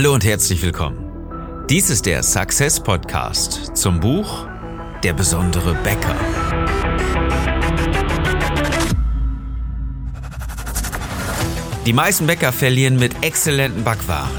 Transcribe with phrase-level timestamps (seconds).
[0.00, 1.66] Hallo und herzlich willkommen.
[1.68, 4.46] Dies ist der Success Podcast zum Buch
[5.04, 6.16] Der besondere Bäcker.
[11.84, 14.30] Die meisten Bäcker verlieren mit exzellenten Backwaren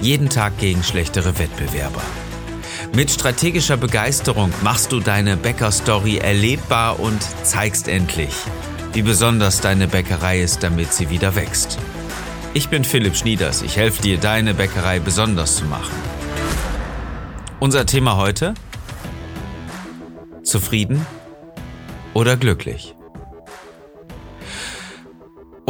[0.00, 2.02] jeden Tag gegen schlechtere Wettbewerber.
[2.92, 8.34] Mit strategischer Begeisterung machst du deine Bäckerstory erlebbar und zeigst endlich,
[8.92, 11.78] wie besonders deine Bäckerei ist, damit sie wieder wächst.
[12.52, 13.62] Ich bin Philipp Schnieders.
[13.62, 15.94] Ich helfe dir, deine Bäckerei besonders zu machen.
[17.60, 18.54] Unser Thema heute?
[20.42, 21.06] Zufrieden
[22.12, 22.96] oder glücklich?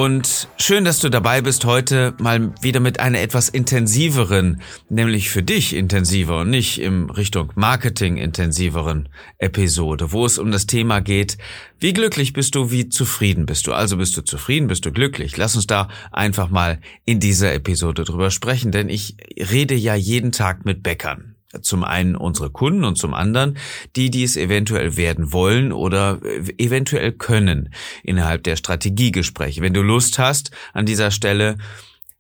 [0.01, 5.43] Und schön, dass du dabei bist heute mal wieder mit einer etwas intensiveren, nämlich für
[5.43, 11.37] dich intensiver und nicht im Richtung Marketing intensiveren Episode, wo es um das Thema geht,
[11.81, 13.75] wie glücklich bist du, wie zufrieden bist du.
[13.75, 15.37] Also bist du zufrieden, bist du glücklich.
[15.37, 20.33] Lass uns da einfach mal in dieser Episode drüber sprechen, denn ich rede ja jeden
[20.33, 21.30] Tag mit Bäckern
[21.63, 23.57] zum einen unsere Kunden und zum anderen
[23.97, 26.21] die, die es eventuell werden wollen oder
[26.59, 29.61] eventuell können innerhalb der Strategiegespräche.
[29.61, 31.59] Wenn du Lust hast an dieser Stelle,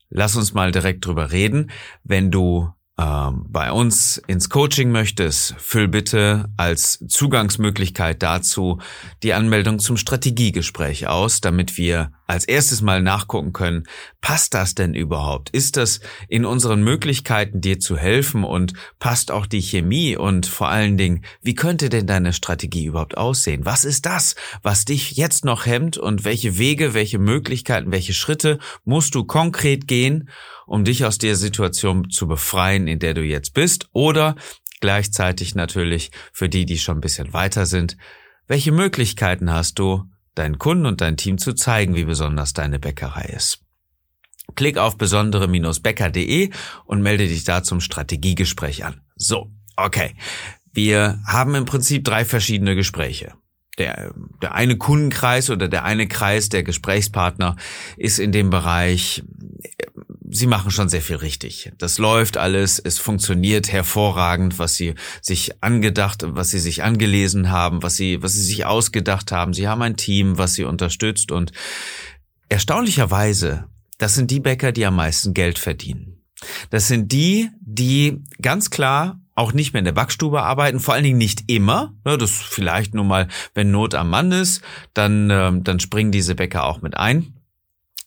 [0.08, 1.70] lass uns mal direkt drüber reden.
[2.02, 2.70] Wenn du
[3.00, 8.78] ähm, bei uns ins Coaching möchtest, füll bitte als Zugangsmöglichkeit dazu
[9.22, 13.84] die Anmeldung zum Strategiegespräch aus, damit wir als erstes mal nachgucken können,
[14.20, 15.50] passt das denn überhaupt?
[15.50, 20.68] Ist das in unseren Möglichkeiten, dir zu helfen und passt auch die Chemie und vor
[20.68, 23.64] allen Dingen, wie könnte denn deine Strategie überhaupt aussehen?
[23.64, 28.58] Was ist das, was dich jetzt noch hemmt und welche Wege, welche Möglichkeiten, welche Schritte
[28.84, 30.28] musst du konkret gehen,
[30.70, 34.36] um dich aus der Situation zu befreien, in der du jetzt bist oder
[34.80, 37.96] gleichzeitig natürlich für die, die schon ein bisschen weiter sind,
[38.46, 40.04] welche Möglichkeiten hast du,
[40.36, 43.64] deinen Kunden und dein Team zu zeigen, wie besonders deine Bäckerei ist.
[44.54, 46.50] Klick auf besondere-bäcker.de
[46.84, 49.00] und melde dich da zum Strategiegespräch an.
[49.16, 50.14] So, okay.
[50.72, 53.34] Wir haben im Prinzip drei verschiedene Gespräche.
[53.78, 57.56] Der, der eine Kundenkreis oder der eine Kreis der Gesprächspartner
[57.96, 59.24] ist in dem Bereich
[60.30, 61.72] sie machen schon sehr viel richtig.
[61.78, 67.82] Das läuft alles, es funktioniert hervorragend, was sie sich angedacht, was sie sich angelesen haben,
[67.82, 69.52] was sie, was sie sich ausgedacht haben.
[69.52, 71.52] Sie haben ein Team, was sie unterstützt und
[72.48, 73.66] erstaunlicherweise,
[73.98, 76.22] das sind die Bäcker, die am meisten Geld verdienen.
[76.70, 81.04] Das sind die, die ganz klar auch nicht mehr in der Backstube arbeiten, vor allen
[81.04, 81.94] Dingen nicht immer.
[82.04, 84.62] Das vielleicht nur mal, wenn Not am Mann ist,
[84.94, 87.39] dann, ähm, dann springen diese Bäcker auch mit ein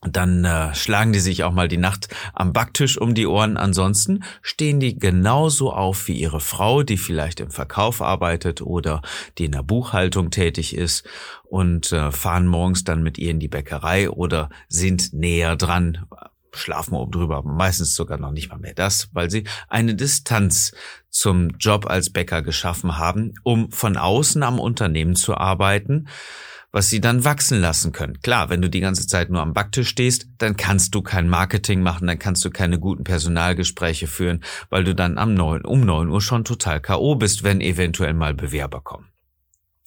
[0.09, 3.57] dann äh, schlagen die sich auch mal die Nacht am Backtisch um die Ohren.
[3.57, 9.01] Ansonsten stehen die genauso auf wie ihre Frau, die vielleicht im Verkauf arbeitet oder
[9.37, 11.05] die in der Buchhaltung tätig ist
[11.43, 16.05] und äh, fahren morgens dann mit ihr in die Bäckerei oder sind näher dran,
[16.51, 20.73] schlafen oben drüber, meistens sogar noch nicht mal mehr das, weil sie eine Distanz
[21.09, 26.07] zum Job als Bäcker geschaffen haben, um von außen am Unternehmen zu arbeiten
[26.73, 28.19] was sie dann wachsen lassen können.
[28.21, 31.81] Klar, wenn du die ganze Zeit nur am Backtisch stehst, dann kannst du kein Marketing
[31.81, 36.09] machen, dann kannst du keine guten Personalgespräche führen, weil du dann am 9, um 9
[36.09, 37.15] Uhr schon total K.O.
[37.15, 39.07] bist, wenn eventuell mal Bewerber kommen.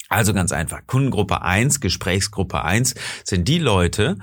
[0.08, 0.86] Also ganz einfach.
[0.86, 4.16] Kundengruppe 1, Gesprächsgruppe 1 sind die Leute,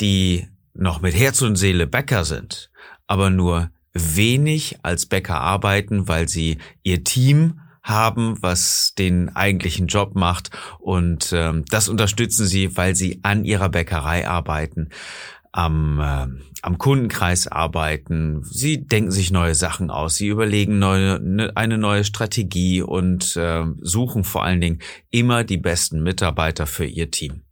[0.00, 2.70] die noch mit Herz und Seele Bäcker sind,
[3.06, 10.14] aber nur wenig als Bäcker arbeiten, weil sie ihr Team haben, was den eigentlichen Job
[10.14, 10.50] macht.
[10.78, 14.90] Und ähm, das unterstützen sie, weil sie an ihrer Bäckerei arbeiten,
[15.52, 16.26] am, äh,
[16.62, 18.42] am Kundenkreis arbeiten.
[18.42, 20.16] Sie denken sich neue Sachen aus.
[20.16, 24.80] Sie überlegen neue, ne, eine neue Strategie und äh, suchen vor allen Dingen
[25.10, 27.42] immer die besten Mitarbeiter für ihr Team.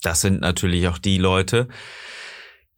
[0.00, 1.68] Das sind natürlich auch die Leute,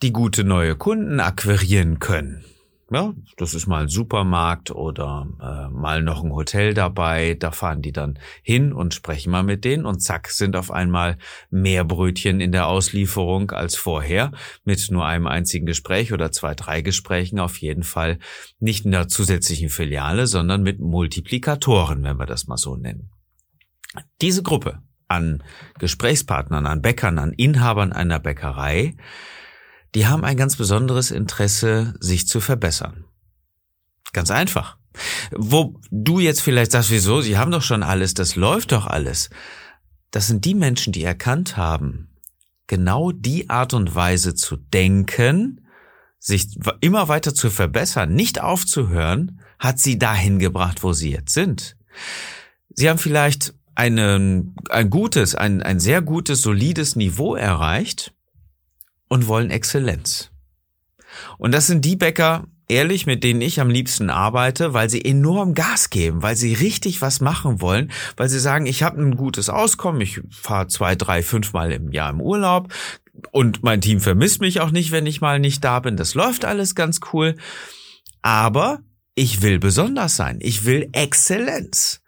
[0.02, 2.44] die gute neue Kunden akquirieren können.
[2.94, 7.34] Ja, das ist mal ein Supermarkt oder äh, mal noch ein Hotel dabei.
[7.34, 11.18] Da fahren die dann hin und sprechen mal mit denen und zack sind auf einmal
[11.50, 14.30] mehr Brötchen in der Auslieferung als vorher
[14.64, 18.20] mit nur einem einzigen Gespräch oder zwei, drei Gesprächen auf jeden Fall
[18.60, 23.10] nicht in der zusätzlichen Filiale, sondern mit Multiplikatoren, wenn wir das mal so nennen.
[24.20, 25.42] Diese Gruppe an
[25.80, 28.94] Gesprächspartnern, an Bäckern, an Inhabern einer Bäckerei
[29.94, 33.04] die haben ein ganz besonderes Interesse, sich zu verbessern.
[34.12, 34.76] Ganz einfach.
[35.32, 39.30] Wo du jetzt vielleicht sagst, wieso, sie haben doch schon alles, das läuft doch alles.
[40.10, 42.08] Das sind die Menschen, die erkannt haben,
[42.66, 45.66] genau die Art und Weise zu denken,
[46.18, 51.76] sich immer weiter zu verbessern, nicht aufzuhören, hat sie dahin gebracht, wo sie jetzt sind.
[52.70, 58.13] Sie haben vielleicht einen, ein gutes, ein, ein sehr gutes, solides Niveau erreicht,
[59.08, 60.30] und wollen Exzellenz.
[61.38, 65.54] Und das sind die Bäcker, ehrlich, mit denen ich am liebsten arbeite, weil sie enorm
[65.54, 69.48] Gas geben, weil sie richtig was machen wollen, weil sie sagen, ich habe ein gutes
[69.48, 72.72] Auskommen, ich fahre zwei, drei, fünfmal im Jahr im Urlaub
[73.30, 75.96] und mein Team vermisst mich auch nicht, wenn ich mal nicht da bin.
[75.96, 77.36] Das läuft alles ganz cool.
[78.22, 78.80] Aber
[79.14, 80.38] ich will besonders sein.
[80.40, 82.00] Ich will Exzellenz.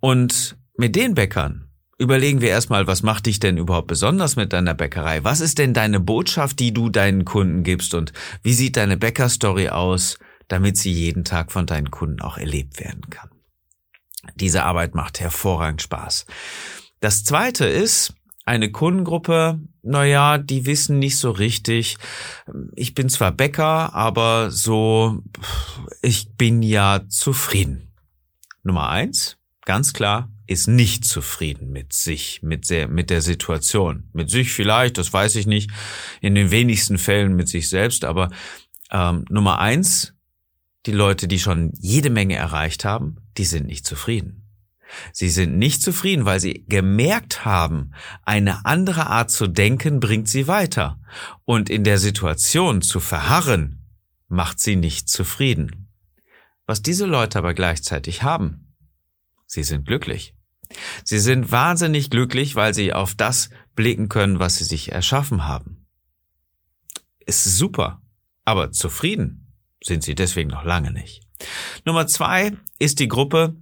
[0.00, 1.70] Und mit den Bäckern
[2.04, 5.24] überlegen wir erstmal, was macht dich denn überhaupt besonders mit deiner Bäckerei?
[5.24, 7.94] Was ist denn deine Botschaft, die du deinen Kunden gibst?
[7.94, 8.12] Und
[8.42, 13.10] wie sieht deine Bäckerstory aus, damit sie jeden Tag von deinen Kunden auch erlebt werden
[13.10, 13.30] kann?
[14.36, 16.26] Diese Arbeit macht hervorragend Spaß.
[17.00, 18.14] Das zweite ist,
[18.46, 21.96] eine Kundengruppe, naja, die wissen nicht so richtig.
[22.74, 25.22] Ich bin zwar Bäcker, aber so,
[26.02, 27.92] ich bin ja zufrieden.
[28.62, 34.08] Nummer eins, ganz klar, ist nicht zufrieden mit sich, mit der, mit der Situation.
[34.12, 35.70] Mit sich vielleicht, das weiß ich nicht.
[36.20, 38.30] In den wenigsten Fällen mit sich selbst, aber
[38.90, 40.14] ähm, Nummer eins,
[40.86, 44.42] die Leute, die schon jede Menge erreicht haben, die sind nicht zufrieden.
[45.12, 47.92] Sie sind nicht zufrieden, weil sie gemerkt haben,
[48.22, 51.00] eine andere Art zu denken bringt sie weiter.
[51.44, 53.80] Und in der Situation zu verharren,
[54.28, 55.88] macht sie nicht zufrieden.
[56.66, 58.74] Was diese Leute aber gleichzeitig haben,
[59.46, 60.33] sie sind glücklich.
[61.04, 65.86] Sie sind wahnsinnig glücklich, weil sie auf das blicken können, was sie sich erschaffen haben.
[67.26, 68.02] Ist super,
[68.44, 71.22] aber zufrieden sind sie deswegen noch lange nicht.
[71.84, 73.56] Nummer zwei ist die Gruppe,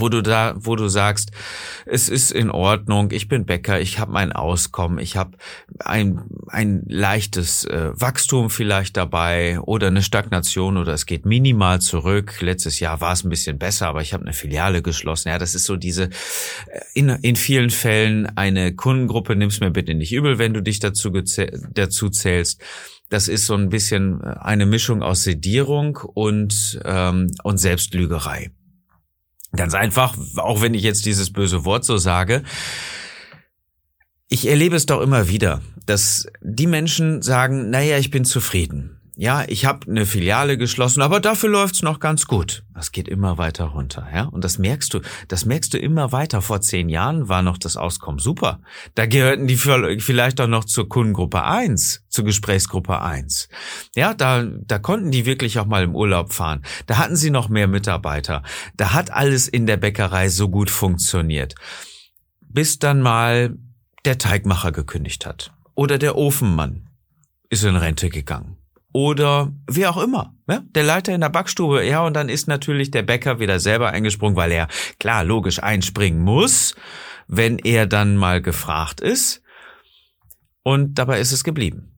[0.00, 1.30] wo du da, wo du sagst,
[1.86, 5.36] es ist in Ordnung, ich bin Bäcker, ich habe mein Auskommen, ich habe
[5.78, 12.40] ein, ein leichtes äh, Wachstum vielleicht dabei oder eine Stagnation oder es geht minimal zurück.
[12.40, 15.28] Letztes Jahr war es ein bisschen besser, aber ich habe eine Filiale geschlossen.
[15.28, 19.94] Ja, das ist so diese, äh, in, in vielen Fällen eine Kundengruppe, nimm's mir bitte
[19.94, 22.60] nicht übel, wenn du dich dazu, dazu zählst.
[23.08, 28.50] Das ist so ein bisschen eine Mischung aus Sedierung und, ähm, und Selbstlügerei.
[29.56, 32.42] Ganz einfach, auch wenn ich jetzt dieses böse Wort so sage.
[34.28, 38.95] Ich erlebe es doch immer wieder, dass die Menschen sagen, naja, ich bin zufrieden.
[39.18, 42.64] Ja, ich habe eine Filiale geschlossen, aber dafür läuft's noch ganz gut.
[42.74, 44.24] Das geht immer weiter runter, ja.
[44.24, 46.42] Und das merkst du, das merkst du immer weiter.
[46.42, 48.60] Vor zehn Jahren war noch das Auskommen super.
[48.94, 53.48] Da gehörten die vielleicht auch noch zur Kundengruppe eins, zur Gesprächsgruppe eins.
[53.94, 56.60] Ja, da, da konnten die wirklich auch mal im Urlaub fahren.
[56.84, 58.42] Da hatten sie noch mehr Mitarbeiter.
[58.76, 61.54] Da hat alles in der Bäckerei so gut funktioniert.
[62.42, 63.56] Bis dann mal
[64.04, 65.54] der Teigmacher gekündigt hat.
[65.74, 66.90] Oder der Ofenmann
[67.48, 68.58] ist in Rente gegangen
[68.96, 70.34] oder wer auch immer.
[70.48, 70.62] Ja?
[70.74, 74.36] Der Leiter in der Backstube, ja, und dann ist natürlich der Bäcker wieder selber eingesprungen,
[74.36, 76.74] weil er, klar, logisch einspringen muss,
[77.28, 79.42] wenn er dann mal gefragt ist.
[80.62, 81.92] Und dabei ist es geblieben.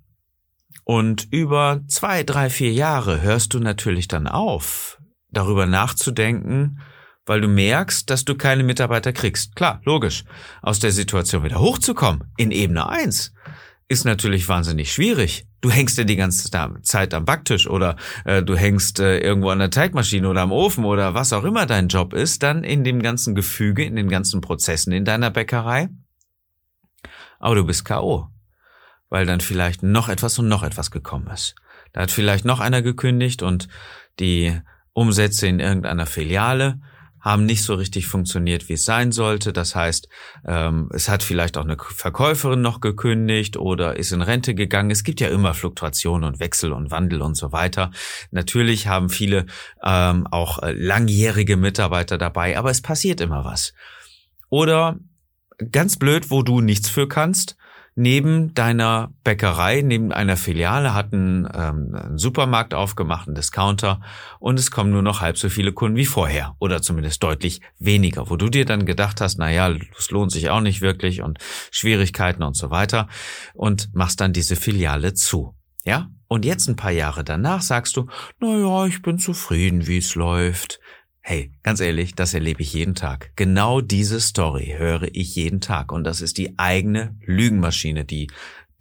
[0.83, 4.99] Und über zwei, drei, vier Jahre hörst du natürlich dann auf,
[5.31, 6.81] darüber nachzudenken,
[7.27, 9.55] weil du merkst, dass du keine Mitarbeiter kriegst.
[9.55, 10.25] Klar, logisch.
[10.63, 13.33] Aus der Situation wieder hochzukommen, in Ebene eins
[13.87, 15.48] ist natürlich wahnsinnig schwierig.
[15.61, 16.51] Du hängst ja die ganze
[16.83, 20.85] Zeit am Backtisch oder äh, du hängst äh, irgendwo an der Teigmaschine oder am Ofen
[20.85, 24.41] oder was auch immer dein Job ist, dann in dem ganzen Gefüge, in den ganzen
[24.41, 25.89] Prozessen in deiner Bäckerei.
[27.41, 28.29] Aber du bist K.O.,
[29.09, 31.55] weil dann vielleicht noch etwas und noch etwas gekommen ist.
[31.93, 33.69] Da hat vielleicht noch einer gekündigt und
[34.21, 34.61] die
[34.93, 36.81] Umsätze in irgendeiner Filiale
[37.29, 39.53] haben nicht so richtig funktioniert, wie es sein sollte.
[39.53, 40.09] Das heißt,
[40.47, 44.91] ähm, es hat vielleicht auch eine Verkäuferin noch gekündigt oder ist in Rente gegangen.
[44.91, 47.91] Es gibt ja immer Fluktuationen und Wechsel und Wandel und so weiter.
[48.31, 49.47] Natürlich haben viele
[49.85, 53.75] ähm, auch äh, langjährige Mitarbeiter dabei, aber es passiert immer was.
[54.49, 54.97] Oder
[55.71, 57.57] ganz blöd, wo du nichts für kannst,
[57.99, 64.01] neben deiner Bäckerei, neben einer Filiale hat ein, ähm, ein Supermarkt aufgemacht, ein Discounter
[64.39, 68.31] und es kommen nur noch halb so viele Kunden wie vorher oder zumindest deutlich weniger,
[68.31, 71.39] wo du dir dann gedacht hast, na ja, es lohnt sich auch nicht wirklich und
[71.73, 73.09] Schwierigkeiten und so weiter
[73.55, 75.57] und machst dann diese Filiale zu.
[75.85, 76.09] Ja?
[76.29, 78.07] Und jetzt ein paar Jahre danach sagst du,
[78.39, 80.79] na ja, ich bin zufrieden, wie es läuft.
[81.31, 83.33] Hey, ganz ehrlich, das erlebe ich jeden Tag.
[83.37, 88.31] Genau diese Story höre ich jeden Tag und das ist die eigene Lügenmaschine, die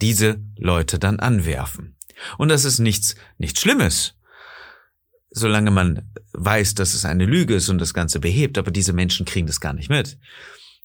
[0.02, 1.98] diese Leute dann anwerfen.
[2.38, 4.16] Und das ist nichts, nichts Schlimmes,
[5.30, 9.26] solange man weiß, dass es eine Lüge ist und das Ganze behebt, aber diese Menschen
[9.26, 10.18] kriegen das gar nicht mit.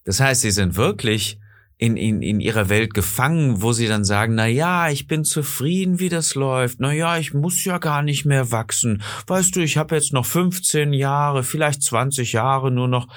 [0.04, 1.38] Das heißt, sie sind wirklich
[1.82, 5.98] in, in, in ihrer Welt gefangen, wo sie dann sagen, na ja, ich bin zufrieden,
[5.98, 6.78] wie das läuft.
[6.78, 9.02] Na ja, ich muss ja gar nicht mehr wachsen.
[9.26, 13.08] Weißt du, ich habe jetzt noch 15 Jahre, vielleicht 20 Jahre nur noch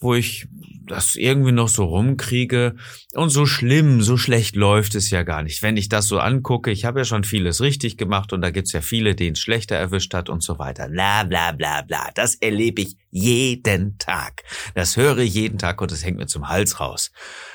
[0.00, 0.46] wo ich
[0.86, 2.76] das irgendwie noch so rumkriege.
[3.14, 5.62] Und so schlimm, so schlecht läuft es ja gar nicht.
[5.62, 8.72] Wenn ich das so angucke, ich habe ja schon vieles richtig gemacht und da gibt's
[8.72, 10.88] ja viele, denen es schlechter erwischt hat und so weiter.
[10.88, 12.10] Bla bla bla bla.
[12.14, 14.44] Das erlebe ich jeden Tag.
[14.74, 17.10] Das höre ich jeden Tag und es hängt mir zum Hals raus.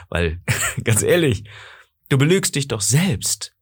[0.10, 0.42] Weil,
[0.84, 1.44] ganz ehrlich,
[2.10, 3.53] du belügst dich doch selbst.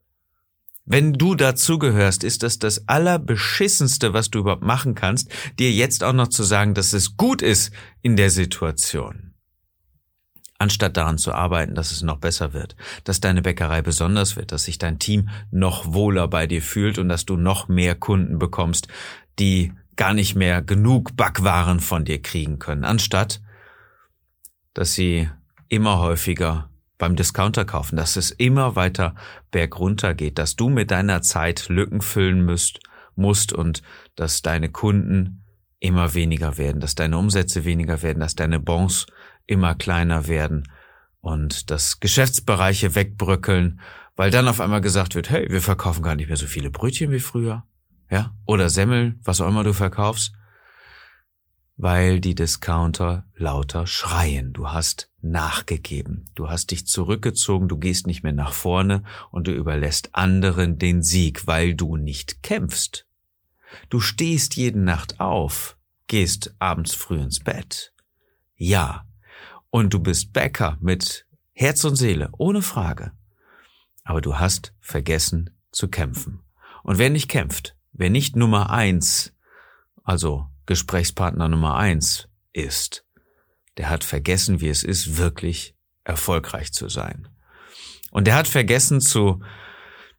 [0.85, 6.13] Wenn du dazugehörst, ist das das Allerbeschissenste, was du überhaupt machen kannst, dir jetzt auch
[6.13, 7.71] noch zu sagen, dass es gut ist
[8.01, 9.33] in der Situation.
[10.57, 14.65] Anstatt daran zu arbeiten, dass es noch besser wird, dass deine Bäckerei besonders wird, dass
[14.65, 18.87] sich dein Team noch wohler bei dir fühlt und dass du noch mehr Kunden bekommst,
[19.39, 23.41] die gar nicht mehr genug Backwaren von dir kriegen können, anstatt
[24.73, 25.29] dass sie
[25.67, 26.70] immer häufiger
[27.01, 29.15] beim Discounter kaufen, dass es immer weiter
[29.49, 32.79] bergunter geht, dass du mit deiner Zeit Lücken füllen müsst,
[33.15, 33.81] musst und
[34.15, 35.43] dass deine Kunden
[35.79, 39.07] immer weniger werden, dass deine Umsätze weniger werden, dass deine Bons
[39.47, 40.71] immer kleiner werden
[41.21, 43.79] und dass Geschäftsbereiche wegbröckeln,
[44.15, 47.09] weil dann auf einmal gesagt wird, hey, wir verkaufen gar nicht mehr so viele Brötchen
[47.09, 47.63] wie früher,
[48.11, 50.33] ja, oder Semmeln, was auch immer du verkaufst
[51.77, 54.53] weil die Discounter lauter schreien.
[54.53, 56.29] Du hast nachgegeben.
[56.35, 61.03] Du hast dich zurückgezogen, du gehst nicht mehr nach vorne und du überlässt anderen den
[61.03, 63.07] Sieg, weil du nicht kämpfst.
[63.89, 67.93] Du stehst jeden Nacht auf, gehst abends früh ins Bett.
[68.55, 69.05] Ja.
[69.69, 73.13] Und du bist Bäcker mit Herz und Seele, ohne Frage.
[74.03, 76.41] Aber du hast vergessen zu kämpfen.
[76.83, 79.33] Und wer nicht kämpft, wer nicht Nummer eins,
[80.03, 83.05] also Gesprächspartner Nummer eins ist,
[83.77, 87.27] der hat vergessen, wie es ist, wirklich erfolgreich zu sein.
[88.11, 89.41] Und der hat vergessen zu,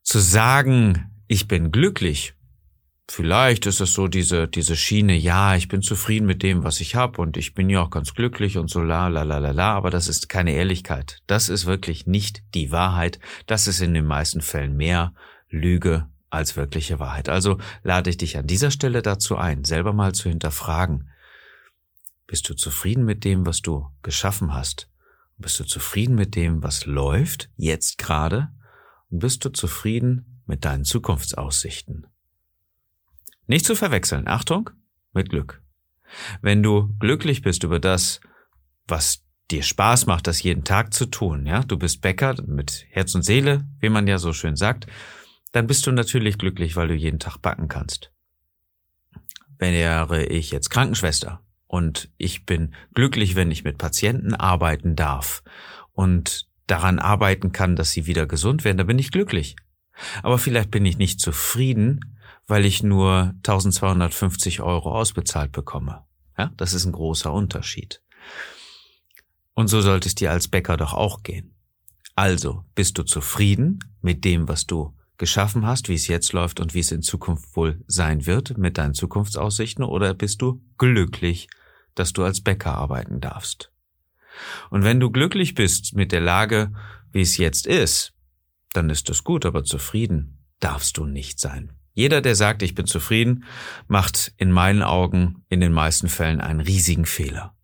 [0.03, 2.35] zu sagen, ich bin glücklich.
[3.11, 6.95] Vielleicht ist es so diese, diese Schiene, ja, ich bin zufrieden mit dem, was ich
[6.95, 9.75] habe und ich bin ja auch ganz glücklich und so la la la la la,
[9.75, 11.19] aber das ist keine Ehrlichkeit.
[11.27, 13.19] Das ist wirklich nicht die Wahrheit.
[13.47, 15.13] Das ist in den meisten Fällen mehr
[15.51, 17.29] Lüge als wirkliche Wahrheit.
[17.29, 21.11] Also lade ich dich an dieser Stelle dazu ein, selber mal zu hinterfragen.
[22.27, 24.89] Bist du zufrieden mit dem, was du geschaffen hast?
[25.37, 28.49] Bist du zufrieden mit dem, was läuft, jetzt gerade?
[29.11, 32.07] Und bist du zufrieden mit deinen Zukunftsaussichten?
[33.47, 34.71] Nicht zu verwechseln, Achtung,
[35.13, 35.63] mit Glück.
[36.41, 38.21] Wenn du glücklich bist über das,
[38.87, 43.15] was dir Spaß macht, das jeden Tag zu tun, ja, du bist Bäcker mit Herz
[43.15, 44.87] und Seele, wie man ja so schön sagt,
[45.53, 48.11] dann bist du natürlich glücklich, weil du jeden Tag backen kannst.
[49.59, 55.43] Wäre ich jetzt Krankenschwester und ich bin glücklich, wenn ich mit Patienten arbeiten darf
[55.93, 59.57] und daran arbeiten kann, dass sie wieder gesund werden, dann bin ich glücklich.
[60.23, 66.05] Aber vielleicht bin ich nicht zufrieden, weil ich nur 1250 Euro ausbezahlt bekomme.
[66.37, 68.03] Ja, das ist ein großer Unterschied.
[69.55, 71.55] Und so sollte es dir als Bäcker doch auch gehen.
[72.15, 76.75] Also, bist du zufrieden mit dem, was du geschaffen hast, wie es jetzt läuft und
[76.75, 81.49] wie es in Zukunft wohl sein wird mit deinen Zukunftsaussichten, oder bist du glücklich,
[81.95, 83.73] dass du als Bäcker arbeiten darfst?
[84.71, 86.73] Und wenn du glücklich bist mit der Lage,
[87.13, 88.15] wie es jetzt ist,
[88.73, 91.73] dann ist es gut, aber zufrieden darfst du nicht sein.
[91.95, 93.45] Jeder, der sagt, ich bin zufrieden,
[93.87, 97.55] macht in meinen Augen in den meisten Fällen einen riesigen Fehler.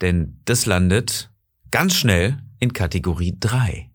[0.00, 1.32] Denn das landet
[1.70, 3.91] ganz schnell in Kategorie 3.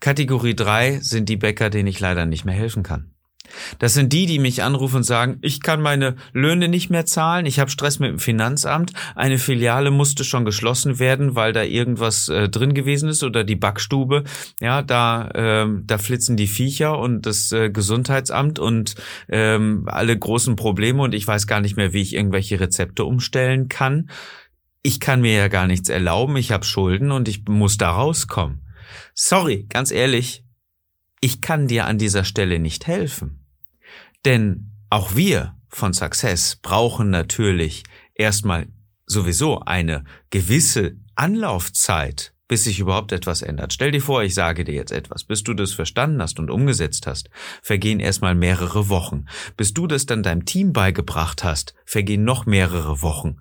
[0.00, 3.12] Kategorie 3 sind die Bäcker, denen ich leider nicht mehr helfen kann.
[3.78, 7.46] Das sind die, die mich anrufen und sagen, ich kann meine Löhne nicht mehr zahlen,
[7.46, 12.28] ich habe Stress mit dem Finanzamt, eine Filiale musste schon geschlossen werden, weil da irgendwas
[12.28, 14.24] äh, drin gewesen ist oder die Backstube,
[14.60, 18.94] ja, da äh, da flitzen die Viecher und das äh, Gesundheitsamt und
[19.28, 23.68] ähm, alle großen Probleme und ich weiß gar nicht mehr, wie ich irgendwelche Rezepte umstellen
[23.68, 24.10] kann.
[24.82, 28.60] Ich kann mir ja gar nichts erlauben, ich habe Schulden und ich muss da rauskommen.
[29.22, 30.46] Sorry, ganz ehrlich,
[31.20, 33.44] ich kann dir an dieser Stelle nicht helfen.
[34.24, 37.84] Denn auch wir von Success brauchen natürlich
[38.14, 38.68] erstmal
[39.04, 43.74] sowieso eine gewisse Anlaufzeit, bis sich überhaupt etwas ändert.
[43.74, 45.24] Stell dir vor, ich sage dir jetzt etwas.
[45.24, 47.28] Bis du das verstanden hast und umgesetzt hast,
[47.60, 49.26] vergehen erstmal mehrere Wochen.
[49.54, 53.36] Bis du das dann deinem Team beigebracht hast, vergehen noch mehrere Wochen.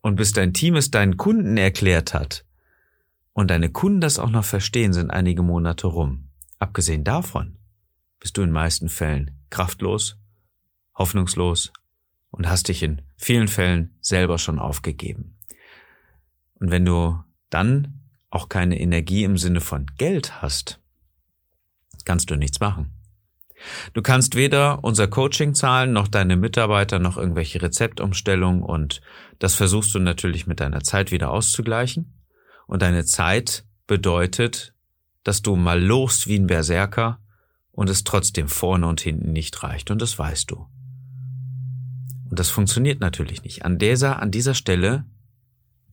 [0.00, 2.44] Und bis dein Team es deinen Kunden erklärt hat,
[3.38, 6.28] und deine Kunden das auch noch verstehen, sind einige Monate rum.
[6.58, 7.56] Abgesehen davon
[8.18, 10.18] bist du in meisten Fällen kraftlos,
[10.96, 11.72] hoffnungslos
[12.32, 15.36] und hast dich in vielen Fällen selber schon aufgegeben.
[16.54, 20.80] Und wenn du dann auch keine Energie im Sinne von Geld hast,
[22.04, 22.92] kannst du nichts machen.
[23.92, 29.00] Du kannst weder unser Coaching zahlen, noch deine Mitarbeiter, noch irgendwelche Rezeptumstellungen und
[29.38, 32.17] das versuchst du natürlich mit deiner Zeit wieder auszugleichen.
[32.68, 34.74] Und deine Zeit bedeutet,
[35.24, 37.18] dass du mal lost wie ein Berserker
[37.72, 40.68] und es trotzdem vorne und hinten nicht reicht und das weißt du.
[42.30, 43.64] Und das funktioniert natürlich nicht.
[43.64, 45.06] An dieser, an dieser Stelle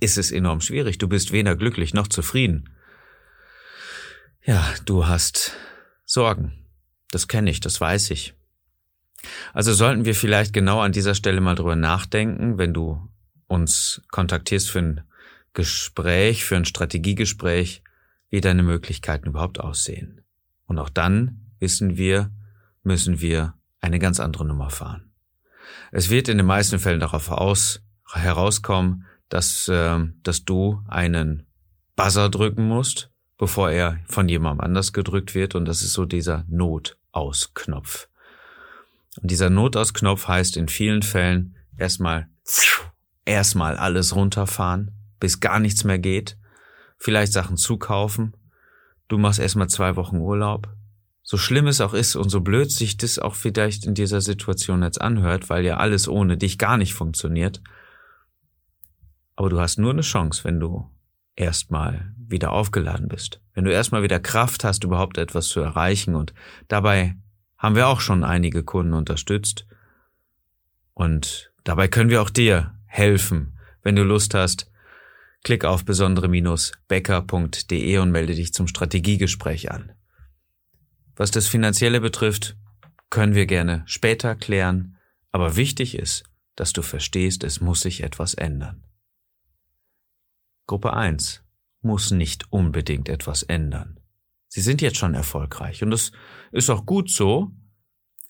[0.01, 0.98] ist es enorm schwierig.
[0.98, 2.70] Du bist weder glücklich noch zufrieden.
[4.44, 5.53] Ja, du hast
[6.03, 6.65] Sorgen.
[7.10, 8.34] Das kenne ich, das weiß ich.
[9.53, 13.10] Also sollten wir vielleicht genau an dieser Stelle mal drüber nachdenken, wenn du
[13.48, 15.01] uns kontaktierst für ein
[15.56, 17.82] Gespräch, für ein Strategiegespräch,
[18.30, 20.22] wie deine Möglichkeiten überhaupt aussehen.
[20.68, 22.30] Und auch dann wissen wir,
[22.84, 25.12] müssen wir eine ganz andere Nummer fahren.
[25.92, 27.82] Es wird in den meisten Fällen darauf aus,
[28.14, 31.48] herauskommen, dass, äh, dass du einen
[31.96, 33.10] Buzzer drücken musst,
[33.40, 35.56] bevor er von jemandem anders gedrückt wird.
[35.56, 36.98] Und das ist so dieser Not.
[37.16, 38.08] Notausknopf.
[39.22, 42.28] Und dieser Notausknopf heißt in vielen Fällen erstmal,
[43.24, 46.38] erstmal alles runterfahren, bis gar nichts mehr geht.
[46.98, 48.36] Vielleicht Sachen zukaufen.
[49.07, 50.69] Du machst erstmal zwei Wochen Urlaub.
[51.22, 54.84] So schlimm es auch ist und so blöd sich das auch vielleicht in dieser Situation
[54.84, 57.62] jetzt anhört, weil ja alles ohne dich gar nicht funktioniert.
[59.36, 60.89] Aber du hast nur eine Chance, wenn du
[61.36, 66.15] erstmal wieder aufgeladen bist, wenn du erstmal wieder Kraft hast, überhaupt etwas zu erreichen.
[66.15, 66.34] Und
[66.67, 67.15] dabei
[67.57, 69.67] haben wir auch schon einige Kunden unterstützt.
[70.93, 73.57] Und dabei können wir auch dir helfen.
[73.81, 74.72] Wenn du Lust hast,
[75.46, 79.94] klick auf besondere-becker.de und melde dich zum Strategiegespräch an.
[81.16, 82.58] Was das Finanzielle betrifft,
[83.12, 84.98] können wir gerne später klären,
[85.32, 86.25] aber wichtig ist,
[86.56, 88.84] dass du verstehst, es muss sich etwas ändern.
[90.66, 91.44] Gruppe 1
[91.82, 94.00] muss nicht unbedingt etwas ändern.
[94.48, 96.12] Sie sind jetzt schon erfolgreich und das
[96.52, 97.52] ist auch gut so,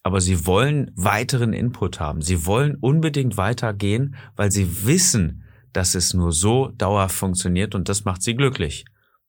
[0.04, 2.22] aber sie wollen weiteren Input haben.
[2.22, 5.45] Sie wollen unbedingt weitergehen, weil sie wissen,
[5.76, 8.86] dass es nur so dauerhaft funktioniert und das macht sie glücklich.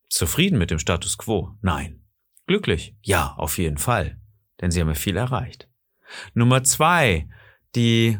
[0.09, 1.55] Zufrieden mit dem Status quo?
[1.61, 2.01] Nein.
[2.45, 2.95] Glücklich?
[3.01, 4.19] Ja, auf jeden Fall.
[4.61, 5.67] Denn sie haben ja viel erreicht.
[6.33, 7.27] Nummer zwei,
[7.75, 8.17] die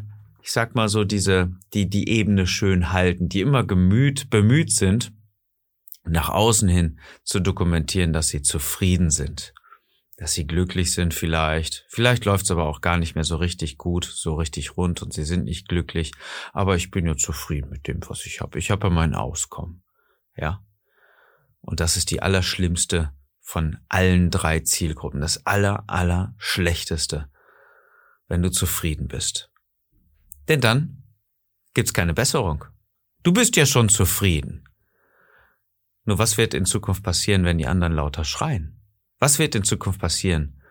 [0.48, 5.12] ich sag mal so, diese, die die Ebene schön halten, die immer gemüht, bemüht sind,
[6.04, 9.52] nach außen hin zu dokumentieren, dass sie zufrieden sind,
[10.18, 11.86] dass sie glücklich sind vielleicht.
[11.88, 15.12] Vielleicht läuft es aber auch gar nicht mehr so richtig gut, so richtig rund und
[15.12, 16.12] sie sind nicht glücklich.
[16.52, 18.58] Aber ich bin ja zufrieden mit dem, was ich habe.
[18.58, 19.84] Ich habe ja mein Auskommen.
[20.36, 20.64] Ja.
[21.60, 25.20] Und das ist die allerschlimmste von allen drei Zielgruppen.
[25.20, 27.30] Das aller, aller schlechteste,
[28.26, 29.52] wenn du zufrieden bist.
[30.48, 31.04] Denn dann
[31.74, 32.64] gibt's keine Besserung.
[33.22, 34.68] Du bist ja schon zufrieden.
[36.04, 38.77] Nur was wird in Zukunft passieren, wenn die anderen lauter schreien?
[39.18, 40.62] Was wird in Zukunft passieren,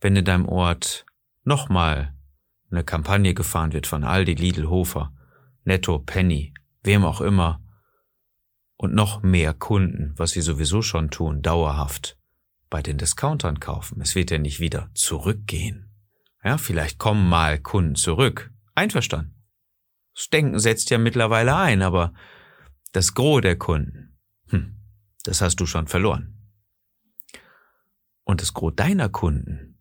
[0.00, 1.04] wenn in deinem Ort
[1.44, 2.14] nochmal
[2.70, 5.12] eine Kampagne gefahren wird von Aldi, Lidl, Hofer,
[5.64, 7.60] Netto, Penny, wem auch immer,
[8.76, 12.18] und noch mehr Kunden, was sie sowieso schon tun, dauerhaft
[12.68, 14.00] bei den Discountern kaufen.
[14.00, 15.90] Es wird ja nicht wieder zurückgehen.
[16.42, 19.36] Ja, vielleicht kommen mal Kunden zurück, Einverstanden.
[20.14, 22.12] Das Denken setzt ja mittlerweile ein, aber
[22.92, 24.80] das Gros der Kunden, hm,
[25.22, 26.41] das hast du schon verloren.
[28.24, 29.78] Und das Gros deiner Kunden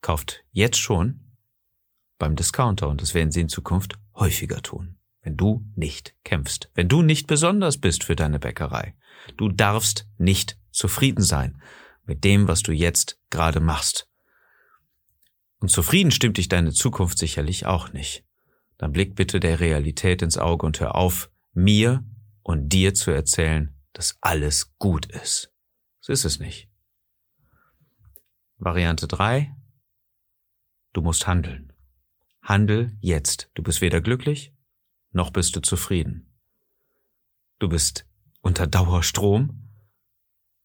[0.00, 1.20] kauft jetzt schon
[2.18, 6.88] beim Discounter und das werden sie in Zukunft häufiger tun, wenn du nicht kämpfst, wenn
[6.88, 8.94] du nicht besonders bist für deine Bäckerei.
[9.36, 11.60] Du darfst nicht zufrieden sein
[12.04, 14.08] mit dem, was du jetzt gerade machst.
[15.58, 18.24] Und zufrieden stimmt dich deine Zukunft sicherlich auch nicht.
[18.76, 22.04] Dann blick bitte der Realität ins Auge und hör auf, mir
[22.42, 25.52] und dir zu erzählen, dass alles gut ist.
[26.00, 26.68] So ist es nicht.
[28.58, 29.54] Variante drei:
[30.92, 31.72] Du musst handeln.
[32.42, 33.50] Handel jetzt.
[33.54, 34.54] Du bist weder glücklich,
[35.12, 36.34] noch bist du zufrieden.
[37.58, 38.06] Du bist
[38.42, 39.70] unter Dauerstrom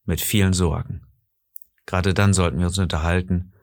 [0.04, 1.06] mit vielen Sorgen.
[1.86, 3.54] Gerade dann sollten wir uns unterhalten,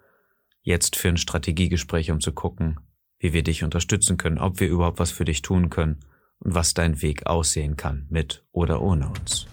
[0.63, 2.81] jetzt für ein Strategiegespräch, um zu gucken,
[3.19, 6.01] wie wir dich unterstützen können, ob wir überhaupt was für dich tun können
[6.39, 9.47] und was dein Weg aussehen kann, mit oder ohne uns.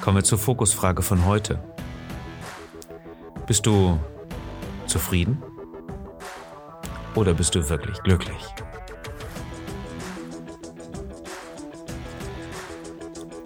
[0.00, 1.62] Kommen wir zur Fokusfrage von heute.
[3.50, 3.98] Bist du
[4.86, 5.42] zufrieden
[7.16, 8.38] oder bist du wirklich glücklich?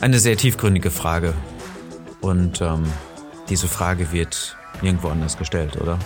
[0.02, 1.32] Eine sehr tiefgründige Frage
[2.20, 2.84] und ähm,
[3.48, 5.98] diese Frage wird nirgendwo anders gestellt, oder?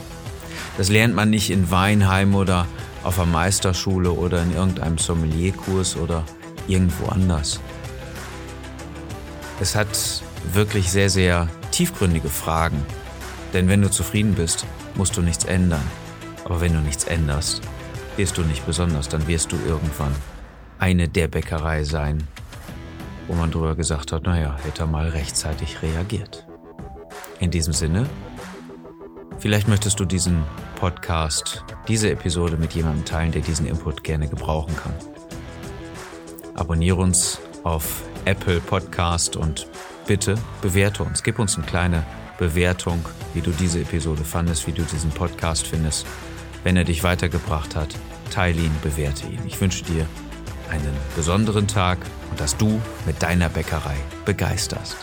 [0.77, 2.69] Das lernt man nicht in Weinheim oder
[3.03, 6.23] auf einer Meisterschule oder in irgendeinem Sommelierkurs oder
[6.69, 7.59] irgendwo anders.
[9.59, 12.81] Es hat wirklich sehr, sehr tiefgründige Fragen.
[13.53, 15.87] Denn wenn du zufrieden bist, musst du nichts ändern.
[16.45, 17.63] Aber wenn du nichts änderst,
[18.17, 20.15] wirst du nicht besonders, dann wirst du irgendwann
[20.79, 22.27] eine der Bäckerei sein,
[23.27, 26.47] wo man drüber gesagt hat, naja, hätte er mal rechtzeitig reagiert.
[27.41, 28.07] In diesem Sinne,
[29.39, 30.45] vielleicht möchtest du diesen
[30.77, 34.95] Podcast, diese Episode mit jemandem teilen, der diesen Input gerne gebrauchen kann.
[36.55, 39.67] Abonniere uns auf Apple Podcast und
[40.07, 41.23] bitte bewerte uns.
[41.23, 42.05] Gib uns eine kleine
[42.39, 43.05] Bewertung,
[43.35, 46.07] wie du diese Episode fandest, wie du diesen Podcast findest.
[46.65, 47.95] Wenn er dich weitergebracht hat,
[48.31, 49.41] teile ihn, bewerte ihn.
[49.47, 50.07] Ich wünsche dir
[50.71, 51.99] einen besonderen Tag
[52.31, 54.97] und dass du mit deiner Bäckerei begeisterst.